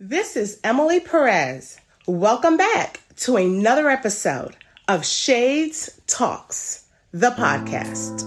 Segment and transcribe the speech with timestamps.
[0.00, 1.78] This is Emily Perez.
[2.08, 4.56] Welcome back to another episode
[4.88, 8.24] of Shades Talks, the podcast.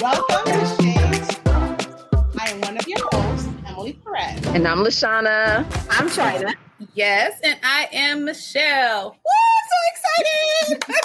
[0.00, 1.40] Welcome to Shades
[2.36, 4.44] I am one of your hosts, Emily Perez.
[4.48, 5.64] And I'm Lashana.
[5.88, 6.52] I'm China.
[6.94, 9.12] Yes, and I am Michelle.
[9.12, 9.30] Woo,
[9.70, 10.84] so excited!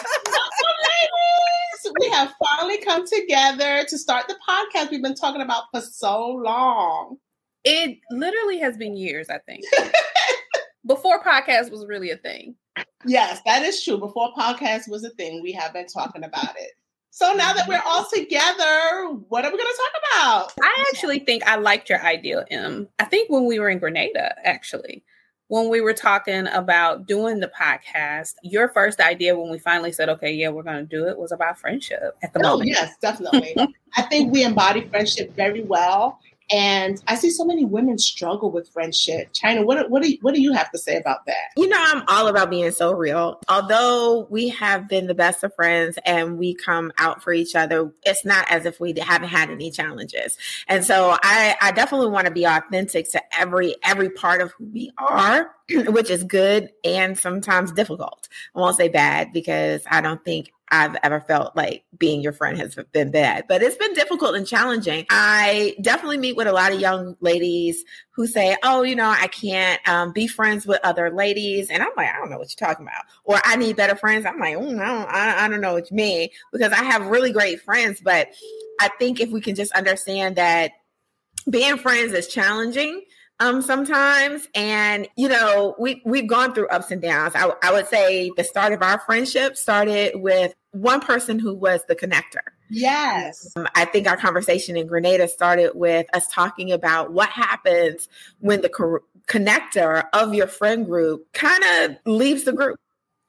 [0.84, 1.94] ladies!
[2.02, 6.28] We have finally come together to start the podcast we've been talking about for so
[6.28, 7.16] long.
[7.64, 9.64] It literally has been years, I think.
[10.86, 12.56] Before podcast was really a thing.
[13.06, 13.98] Yes, that is true.
[13.98, 16.72] Before podcast was a thing, we have been talking about it.
[17.12, 20.54] So now that we're all together, what are we going to talk about?
[20.62, 22.90] I actually think I liked your idea, Em.
[23.00, 25.04] I think when we were in Grenada, actually,
[25.50, 30.10] when we were talking about doing the podcast, your first idea when we finally said,
[30.10, 32.70] okay, yeah, we're going to do it was about friendship at the Oh, moment.
[32.70, 33.56] yes, definitely.
[33.96, 36.20] I think we embody friendship very well.
[36.50, 39.30] And I see so many women struggle with friendship.
[39.34, 41.52] China, what, what, do you, what do you have to say about that?
[41.58, 43.40] You know, I'm all about being so real.
[43.50, 47.92] Although we have been the best of friends and we come out for each other,
[48.04, 50.38] it's not as if we haven't had any challenges.
[50.68, 54.66] And so I, I definitely want to be authentic to every every part of who
[54.66, 58.30] we are, which is good and sometimes difficult.
[58.56, 62.58] I won't say bad because I don't think I've ever felt like being your friend
[62.58, 65.06] has been bad, but it's been difficult and challenging.
[65.10, 69.28] I definitely meet with a lot of young ladies who say, "Oh, you know, I
[69.28, 72.68] can't um, be friends with other ladies," and I'm like, "I don't know what you're
[72.68, 75.62] talking about," or "I need better friends." I'm like, mm, I, don't, I, I don't
[75.62, 78.28] know what you mean because I have really great friends, but
[78.82, 80.72] I think if we can just understand that
[81.50, 83.04] being friends is challenging
[83.40, 87.88] um sometimes and you know we we've gone through ups and downs I, I would
[87.88, 93.54] say the start of our friendship started with one person who was the connector Yes.
[93.56, 98.10] um, I think our conversation in Grenada started with us talking about what happens
[98.40, 102.78] when the co- connector of your friend group kind of leaves the group.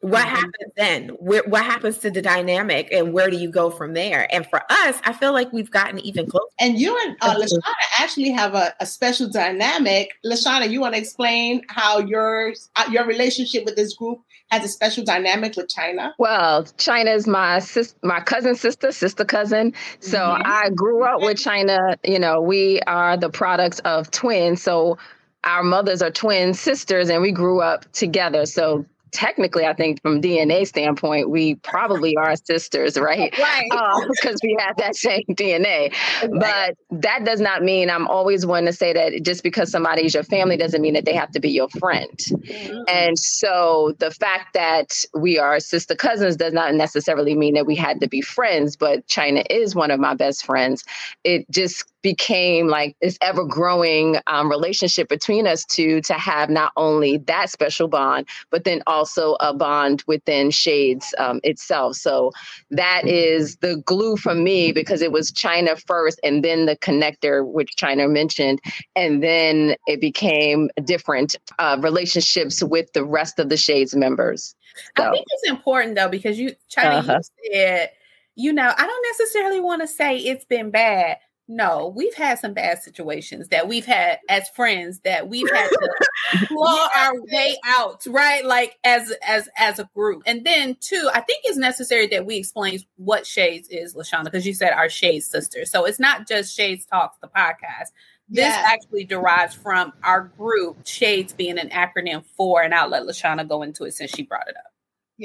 [0.00, 0.28] What Mhm.
[0.28, 1.08] happens then?
[1.18, 4.32] Where, what happens to the dynamic, and where do you go from there?
[4.32, 6.46] And for us, I feel like we've gotten even closer.
[6.60, 7.62] And you and uh, Lashana
[7.98, 10.10] actually have a, a special dynamic.
[10.24, 14.20] Lashana, you want to explain how your uh, your relationship with this group
[14.50, 16.14] has a special dynamic with China?
[16.18, 19.74] Well, China's my sis, my cousin sister, sister cousin.
[20.00, 20.42] So Mhm.
[20.44, 21.96] I grew up with China.
[22.04, 24.62] You know, we are the products of twins.
[24.62, 24.96] So
[25.44, 28.46] our mothers are twin sisters, and we grew up together.
[28.46, 28.86] So
[29.18, 33.34] technically, I think from DNA standpoint, we probably are sisters, right?
[33.48, 33.68] Right.
[34.10, 35.92] because we have that same DNA.
[36.38, 40.14] But that does not mean I'm always one to say that just because somebody is
[40.14, 42.10] your family doesn't mean that they have to be your friend.
[42.18, 42.84] Mhm.
[42.88, 47.74] And so the fact that we are sister cousins does not necessarily mean that we
[47.74, 50.84] had to be friends, but China is one of my best friends.
[51.24, 56.72] It just became like this ever growing um, relationship between us two to have not
[56.76, 61.96] only that special bond, but then also a bond within Shades um, itself.
[61.96, 62.32] So
[62.70, 67.46] that is the glue for me because it was China first and then the connector,
[67.46, 68.60] which China mentioned.
[68.94, 74.54] And then it became different uh, relationships with the rest of the Shades members.
[74.96, 77.18] I think it's important though because you China Uh-huh.
[77.18, 77.90] you said,
[78.36, 81.18] you know, I don't necessarily want to say it's been bad.
[81.50, 86.46] No, we've had some bad situations that we've had as friends that we've had to
[86.46, 88.44] claw our way out, right?
[88.44, 90.22] Like as as as a group.
[90.26, 94.46] And then two, I think it's necessary that we explain what Shades is, Lashana, because
[94.46, 95.64] you said our Shades sister.
[95.64, 97.92] So it's not just Shades Talks, the podcast.
[98.28, 98.64] This Yes.
[98.66, 103.62] actually derives from our group, Shades being an acronym for, and I'll let Lashana go
[103.62, 104.70] into it since she brought it up.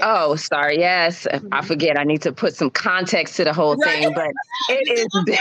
[0.03, 0.79] oh, sorry.
[0.79, 1.67] Yes, I mm-hmm.
[1.67, 1.99] forget.
[1.99, 4.31] I need to put some context to the whole thing, but
[4.69, 4.87] it
[5.27, 5.37] is.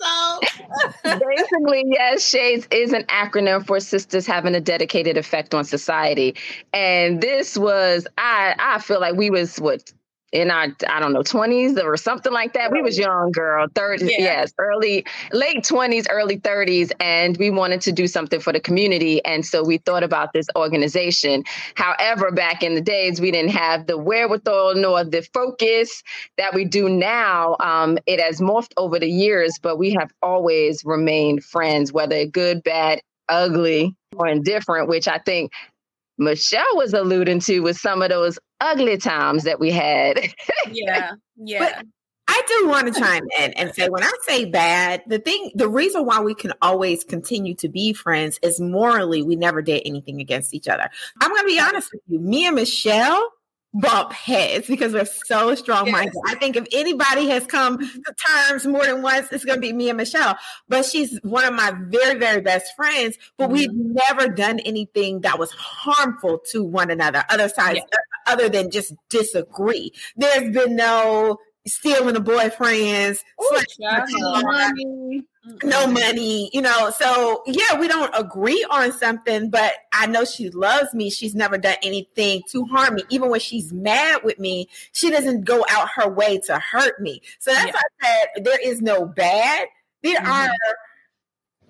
[0.00, 0.40] So
[1.04, 6.36] Basically, yes, Shades is an acronym for Sisters Having a Dedicated Effect on Society.
[6.72, 9.92] And this was, I I feel like we was what
[10.32, 12.70] in our I don't know 20s or something like that.
[12.70, 14.16] We was young girl, 30s, Yeah.
[14.18, 19.24] yes, early late 20s, early 30s, and we wanted to do something for the community.
[19.24, 21.44] And so we thought about this organization.
[21.74, 26.02] However, back in the days, we didn't have the wherewithal nor the focus
[26.36, 27.56] that we do now.
[27.60, 32.62] Um, it has morphed over the years, but we have always remained friends, whether good,
[32.62, 35.52] bad, ugly, or indifferent, which I think
[36.18, 40.32] Michelle was alluding to with some of those ugly times that we had.
[40.70, 41.64] Yeah, yeah.
[41.78, 41.82] I
[42.28, 45.68] I do want to chime in and say when I say bad, the thing, the
[45.68, 50.20] reason why we can always continue to be friends is morally we never did anything
[50.20, 50.88] against each other.
[51.20, 52.20] I'm going to be honest with you.
[52.20, 53.32] Me and Michelle
[53.74, 56.14] bump heads because we're so strong minded.
[56.26, 56.36] Yes.
[56.36, 58.14] I think if anybody has come to
[58.48, 60.36] terms more than once, it's going to be me and Michelle.
[60.68, 63.16] But she's one of my very, very best friends.
[63.36, 63.54] But mm-hmm.
[63.54, 67.98] we've never done anything that was harmful to one another, other sides, yeah.
[68.28, 69.92] Other than just disagree.
[70.16, 73.22] There's been no stealing the boyfriends,
[74.40, 75.24] money,
[75.62, 76.90] no money, you know.
[76.90, 81.10] So yeah, we don't agree on something, but I know she loves me.
[81.10, 83.02] She's never done anything to harm me.
[83.10, 87.22] Even when she's mad with me, she doesn't go out her way to hurt me.
[87.38, 87.72] So that's yeah.
[87.72, 89.68] why I said there is no bad.
[90.02, 90.30] There mm-hmm.
[90.30, 90.50] are,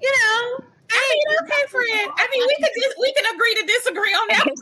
[0.01, 2.13] you know, I mean, okay, friend.
[2.17, 4.47] I mean, we could just we can agree to disagree on that.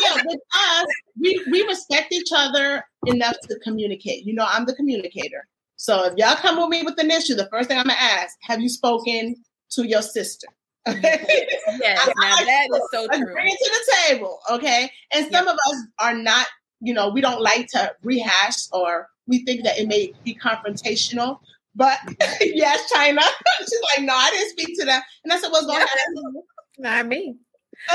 [0.00, 0.86] yeah, with us,
[1.20, 4.24] we we respect each other enough to communicate.
[4.24, 5.46] You know, I'm the communicator.
[5.76, 8.36] So if y'all come with me with an issue, the first thing I'm gonna ask:
[8.42, 9.36] Have you spoken
[9.70, 10.48] to your sister?
[10.86, 13.32] yes, now that is so true.
[13.32, 14.90] Bring it to the table, okay?
[15.12, 16.46] And some of us are not,
[16.80, 21.40] you know, we don't like to rehash or we think that it may be confrontational.
[21.74, 21.98] But
[22.40, 23.20] yes, China.
[23.58, 25.02] She's like, no, I didn't speak to them.
[25.24, 26.42] And I said, what's going on?
[26.78, 27.36] Not me.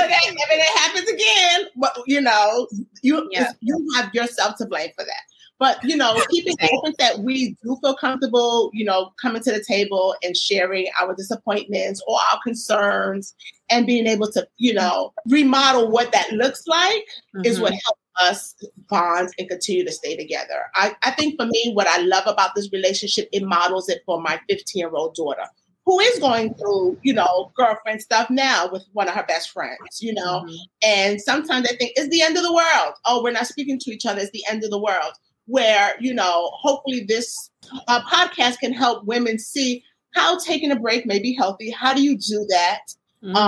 [0.02, 2.66] Okay, if it happens again, but you know,
[3.02, 3.52] you yeah.
[3.60, 5.22] you have yourself to blame for that.
[5.58, 9.62] But you know, keeping open that we do feel comfortable, you know, coming to the
[9.62, 13.34] table and sharing our disappointments or our concerns
[13.70, 17.44] and being able to, you know, remodel what that looks like mm-hmm.
[17.44, 17.78] is what mm-hmm.
[17.84, 18.54] helps us
[18.88, 20.66] bond and continue to stay together.
[20.74, 24.20] I, I think for me, what I love about this relationship, it models it for
[24.20, 25.46] my 15 year old daughter
[25.86, 30.00] who is going through, you know, girlfriend stuff now with one of her best friends,
[30.00, 30.40] you know.
[30.40, 30.54] Mm-hmm.
[30.82, 32.94] And sometimes I think it's the end of the world.
[33.04, 34.20] Oh, we're not speaking to each other.
[34.20, 35.12] It's the end of the world.
[35.46, 37.50] Where, you know, hopefully this
[37.86, 39.84] uh, podcast can help women see
[40.14, 41.70] how taking a break may be healthy.
[41.70, 42.80] How do you do that?
[43.22, 43.38] Um, mm-hmm.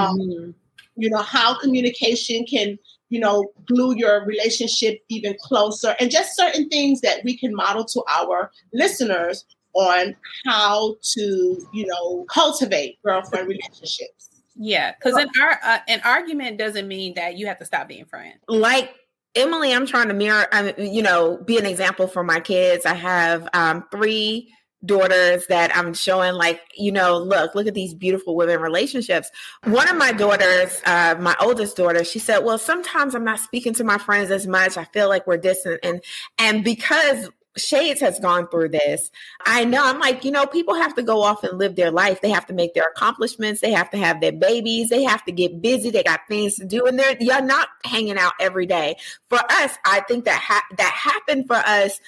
[0.45, 0.55] Um,
[0.99, 2.79] you know, how communication can
[3.09, 7.85] you know, glue your relationship even closer, and just certain things that we can model
[7.85, 9.45] to our listeners
[9.77, 14.31] on how to, you know, cultivate girlfriend relationships.
[14.57, 18.07] Yeah, because an, ar- uh, an argument doesn't mean that you have to stop being
[18.07, 18.39] friends.
[18.49, 18.95] Like
[19.35, 22.87] Emily, I'm trying to mirror, um, you know, be an example for my kids.
[22.87, 24.51] I have um, three
[24.85, 29.31] daughters that I'm showing like, you know, look, look at these beautiful women relationships.
[29.65, 33.75] One of my daughters, uh, my oldest daughter, she said, well, sometimes I'm not speaking
[33.75, 34.77] to my friends as much.
[34.79, 35.81] I feel like we're distant.
[35.83, 36.03] And,
[36.39, 39.11] and because Shades has gone through this.
[39.45, 42.21] I know I'm like, you know, people have to go off and live their life.
[42.21, 43.61] They have to make their accomplishments.
[43.61, 44.91] They have to have their babies.
[44.91, 45.91] They have to get busy.
[45.91, 48.97] They got things to do, and they're you're not hanging out every day.
[49.29, 52.01] For us, I think that ha- that happened for us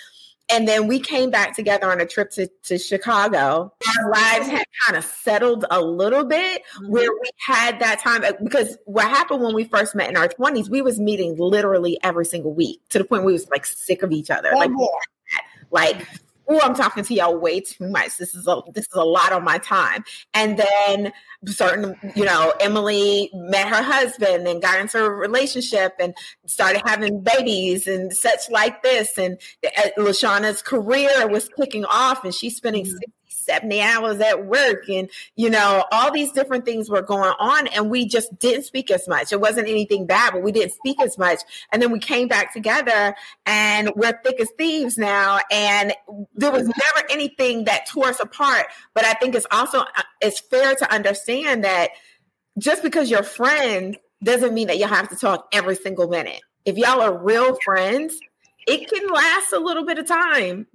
[0.50, 3.72] and then we came back together on a trip to, to Chicago.
[4.00, 6.90] Our lives had kind of settled a little bit mm-hmm.
[6.90, 10.28] where we had that time uh, because what happened when we first met in our
[10.28, 14.02] 20s, we was meeting literally every single week to the point we was like sick
[14.02, 14.50] of each other.
[14.54, 14.70] like,
[15.70, 16.06] like
[16.48, 18.16] oh, I'm talking to y'all way too much.
[18.16, 20.04] This is a this is a lot on my time.
[20.34, 21.12] And then
[21.46, 26.14] certain, you know, Emily met her husband and got into a relationship and
[26.46, 29.18] started having babies and such like this.
[29.18, 32.96] And uh, Lashana's career was kicking off and she's spending mm-hmm.
[33.48, 37.90] 70 hours at work and you know all these different things were going on and
[37.90, 39.32] we just didn't speak as much.
[39.32, 41.40] It wasn't anything bad but we didn't speak as much.
[41.72, 45.38] And then we came back together and we're thick as thieves now.
[45.50, 45.94] And
[46.34, 48.66] there was never anything that tore us apart.
[48.94, 51.90] But i think it's also uh, it's fair to understand that
[52.58, 56.40] just because you're friends doesn't mean that you have to talk every single minute.
[56.64, 58.18] If y'all are real friends
[58.68, 60.66] it can last a little bit of time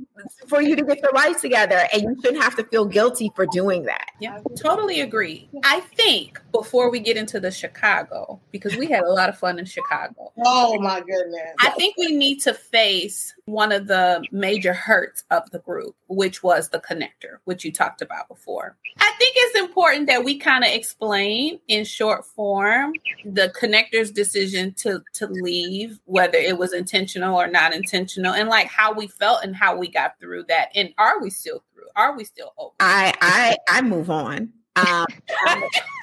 [0.47, 3.45] for you to get your life together and you shouldn't have to feel guilty for
[3.45, 4.09] doing that.
[4.19, 5.49] Yeah, totally agree.
[5.63, 9.57] I think before we get into the Chicago, because we had a lot of fun
[9.59, 10.31] in Chicago.
[10.45, 11.55] Oh my goodness.
[11.59, 16.43] I think we need to face one of the major hurts of the group, which
[16.43, 18.77] was the connector, which you talked about before.
[18.99, 22.93] I think it's important that we kind of explain in short form
[23.25, 28.67] the connector's decision to to leave, whether it was intentional or not intentional, and like
[28.67, 30.69] how we felt and how we got through that.
[30.75, 31.87] And are we still through?
[31.95, 32.75] Are we still open?
[32.79, 34.53] I I I move on.
[34.75, 35.05] Um,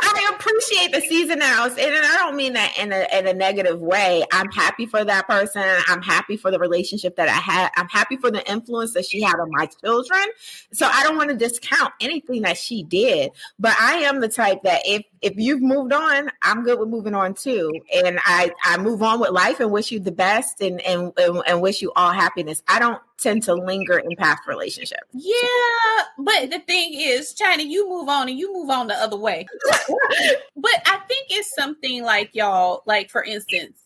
[0.00, 3.80] I appreciate the season seasonals, and I don't mean that in a in a negative
[3.80, 4.24] way.
[4.32, 5.62] I'm happy for that person.
[5.88, 7.70] I'm happy for the relationship that I had.
[7.76, 10.22] I'm happy for the influence that she had on my children.
[10.72, 14.62] So I don't want to discount anything that she did, but I am the type
[14.64, 18.78] that if if you've moved on, I'm good with moving on too, and I I
[18.78, 21.92] move on with life and wish you the best and and and, and wish you
[21.96, 22.62] all happiness.
[22.68, 25.06] I don't tend to linger in past relationships.
[25.12, 29.16] Yeah, but the thing is, China, you move on and you move on the other
[29.16, 29.46] way.
[30.56, 33.82] but I think it's something like y'all, like for instance,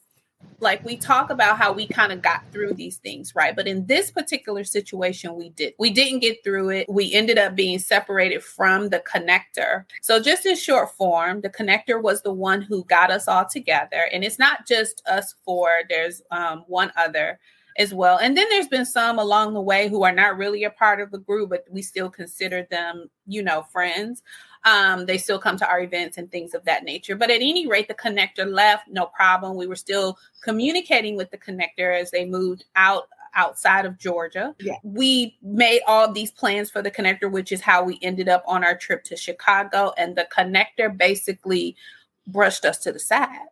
[0.61, 3.87] like we talk about how we kind of got through these things right but in
[3.87, 8.43] this particular situation we did we didn't get through it we ended up being separated
[8.43, 13.11] from the connector so just in short form the connector was the one who got
[13.11, 17.39] us all together and it's not just us four there's um, one other
[17.79, 18.19] as well.
[18.19, 21.11] And then there's been some along the way who are not really a part of
[21.11, 24.23] the group, but we still consider them, you know, friends.
[24.67, 27.17] Um, they still come to our events and things of that nature.
[27.17, 29.57] But at any rate, the connector left, no problem.
[29.57, 33.05] We were still communicating with the connector as they moved out
[33.37, 34.55] outside of Georgia.
[34.59, 34.75] Yeah.
[34.83, 38.65] We made all these plans for the connector, which is how we ended up on
[38.65, 39.93] our trip to Chicago.
[39.97, 41.77] And the connector basically
[42.27, 43.47] brushed us to the side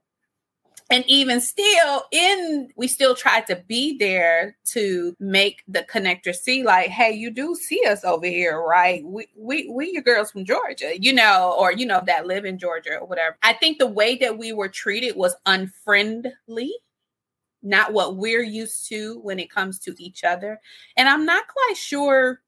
[0.91, 6.62] and even still in we still tried to be there to make the connector see
[6.62, 9.03] like hey you do see us over here right?
[9.05, 12.59] We we we your girls from georgia you know or you know that live in
[12.59, 13.37] georgia or whatever.
[13.43, 16.73] I think the way that we were treated was unfriendly
[17.62, 20.61] not what we're used to when it comes to each other.
[20.97, 22.41] And i'm not quite sure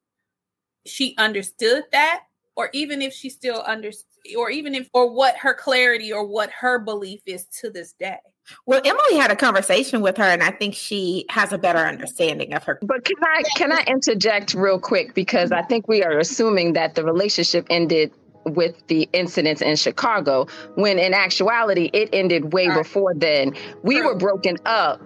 [0.85, 2.25] she understood that
[2.55, 6.51] or even if she still understood or even if or what her clarity or what
[6.51, 8.19] her belief is to this day.
[8.65, 12.55] Well, Emily had a conversation with her, and I think she has a better understanding
[12.55, 12.79] of her.
[12.81, 16.95] But can I can I interject real quick because I think we are assuming that
[16.95, 18.13] the relationship ended
[18.45, 22.79] with the incidents in Chicago, when in actuality it ended way right.
[22.79, 23.53] before then.
[23.83, 24.07] We True.
[24.07, 25.03] were broken up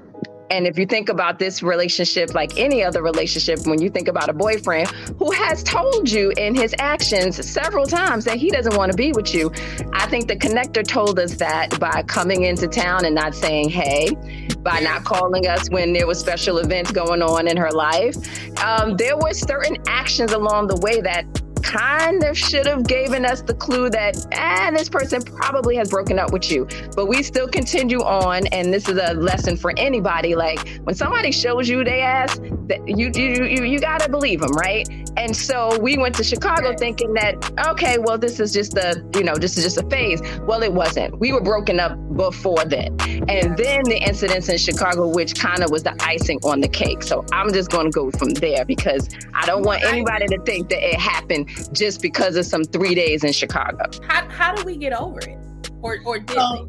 [0.50, 4.28] and if you think about this relationship, like any other relationship, when you think about
[4.28, 4.88] a boyfriend
[5.18, 9.12] who has told you in his actions several times that he doesn't want to be
[9.12, 9.52] with you,
[9.92, 14.10] I think the connector told us that by coming into town and not saying, hey,
[14.58, 18.16] by not calling us when there was special events going on in her life.
[18.62, 21.24] Um, there were certain actions along the way that
[21.70, 26.18] kind of should have given us the clue that ah, this person probably has broken
[26.18, 26.66] up with you.
[26.96, 30.34] But we still continue on, and this is a lesson for anybody.
[30.34, 34.52] Like when somebody shows you they ass, that you you you, you gotta believe them,
[34.52, 34.88] right?
[35.16, 37.34] And so we went to Chicago thinking that
[37.68, 40.20] okay, well this is just a you know this is just a phase.
[40.40, 41.18] Well, it wasn't.
[41.20, 42.96] We were broken up before then,
[43.30, 47.02] and then the incidents in Chicago, which kind of was the icing on the cake.
[47.02, 50.68] So I'm just going to go from there because I don't want anybody to think
[50.70, 53.84] that it happened just because of some three days in Chicago.
[54.08, 55.38] How, how do we get over it?
[55.80, 56.66] Or, or did well,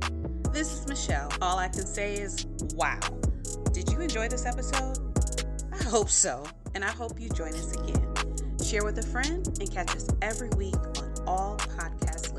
[0.51, 1.31] This is Michelle.
[1.41, 2.99] All I can say is, wow.
[3.73, 4.99] Did you enjoy this episode?
[5.73, 6.45] I hope so.
[6.75, 8.07] And I hope you join us again.
[8.63, 12.31] Share with a friend and catch us every week on all podcasts